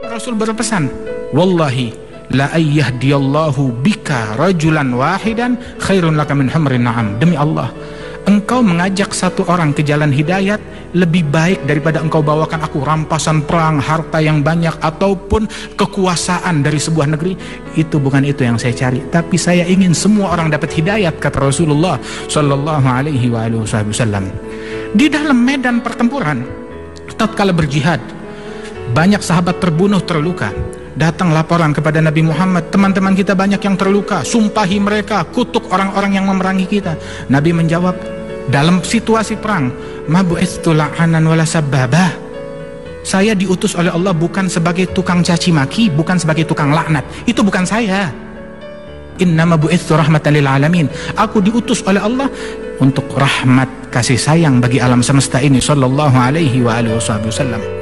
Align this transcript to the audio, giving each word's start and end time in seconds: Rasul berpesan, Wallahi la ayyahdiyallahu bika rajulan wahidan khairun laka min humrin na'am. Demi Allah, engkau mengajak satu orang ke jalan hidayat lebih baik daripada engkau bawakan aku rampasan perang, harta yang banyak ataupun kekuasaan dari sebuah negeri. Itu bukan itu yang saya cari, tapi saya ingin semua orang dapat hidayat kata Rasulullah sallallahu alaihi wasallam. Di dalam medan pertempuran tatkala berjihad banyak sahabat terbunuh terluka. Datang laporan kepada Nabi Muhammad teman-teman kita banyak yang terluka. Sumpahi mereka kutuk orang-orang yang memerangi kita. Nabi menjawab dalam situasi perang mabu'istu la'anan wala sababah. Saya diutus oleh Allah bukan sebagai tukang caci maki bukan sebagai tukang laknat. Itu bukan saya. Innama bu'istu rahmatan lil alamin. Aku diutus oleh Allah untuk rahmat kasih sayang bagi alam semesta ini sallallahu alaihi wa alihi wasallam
Rasul 0.00 0.32
berpesan, 0.32 0.88
Wallahi 1.36 1.92
la 2.32 2.48
ayyahdiyallahu 2.56 3.84
bika 3.84 4.40
rajulan 4.40 4.96
wahidan 4.96 5.60
khairun 5.76 6.16
laka 6.16 6.32
min 6.32 6.48
humrin 6.48 6.88
na'am. 6.88 7.20
Demi 7.20 7.36
Allah, 7.36 7.68
engkau 8.24 8.64
mengajak 8.64 9.12
satu 9.12 9.44
orang 9.44 9.76
ke 9.76 9.84
jalan 9.84 10.08
hidayat 10.08 10.56
lebih 10.96 11.28
baik 11.28 11.68
daripada 11.68 12.00
engkau 12.00 12.24
bawakan 12.24 12.64
aku 12.64 12.80
rampasan 12.80 13.44
perang, 13.44 13.76
harta 13.76 14.24
yang 14.24 14.40
banyak 14.40 14.72
ataupun 14.80 15.44
kekuasaan 15.76 16.64
dari 16.64 16.80
sebuah 16.80 17.12
negeri. 17.12 17.36
Itu 17.76 18.00
bukan 18.00 18.24
itu 18.24 18.48
yang 18.48 18.56
saya 18.56 18.72
cari, 18.72 19.04
tapi 19.12 19.36
saya 19.36 19.68
ingin 19.68 19.92
semua 19.92 20.32
orang 20.32 20.48
dapat 20.48 20.72
hidayat 20.74 21.20
kata 21.20 21.44
Rasulullah 21.44 22.00
sallallahu 22.24 22.86
alaihi 22.88 23.28
wasallam. 23.28 24.32
Di 24.96 25.12
dalam 25.12 25.44
medan 25.44 25.84
pertempuran 25.84 26.40
tatkala 27.20 27.52
berjihad 27.52 28.00
banyak 28.90 29.22
sahabat 29.22 29.62
terbunuh 29.62 30.02
terluka. 30.02 30.50
Datang 30.98 31.30
laporan 31.30 31.70
kepada 31.70 32.02
Nabi 32.02 32.26
Muhammad 32.26 32.68
teman-teman 32.68 33.14
kita 33.14 33.32
banyak 33.32 33.62
yang 33.62 33.78
terluka. 33.78 34.26
Sumpahi 34.26 34.82
mereka 34.82 35.22
kutuk 35.30 35.70
orang-orang 35.70 36.18
yang 36.18 36.26
memerangi 36.26 36.66
kita. 36.66 36.98
Nabi 37.30 37.54
menjawab 37.54 37.94
dalam 38.50 38.82
situasi 38.82 39.38
perang 39.38 39.70
mabu'istu 40.10 40.74
la'anan 40.74 41.22
wala 41.24 41.46
sababah. 41.46 42.28
Saya 43.00 43.32
diutus 43.32 43.72
oleh 43.78 43.88
Allah 43.88 44.12
bukan 44.12 44.44
sebagai 44.50 44.92
tukang 44.92 45.24
caci 45.24 45.54
maki 45.54 45.88
bukan 45.88 46.20
sebagai 46.20 46.44
tukang 46.44 46.74
laknat. 46.74 47.06
Itu 47.24 47.40
bukan 47.40 47.64
saya. 47.64 48.12
Innama 49.22 49.56
bu'istu 49.56 49.96
rahmatan 49.96 50.36
lil 50.36 50.44
alamin. 50.44 50.90
Aku 51.16 51.40
diutus 51.40 51.80
oleh 51.86 52.02
Allah 52.02 52.28
untuk 52.82 53.08
rahmat 53.14 53.92
kasih 53.94 54.20
sayang 54.20 54.58
bagi 54.60 54.82
alam 54.82 55.00
semesta 55.00 55.40
ini 55.40 55.60
sallallahu 55.60 56.16
alaihi 56.16 56.64
wa 56.64 56.80
alihi 56.80 56.96
wasallam 56.96 57.79